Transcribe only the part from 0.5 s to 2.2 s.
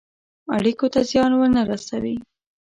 اړېکو ته زیان ونه رسوي.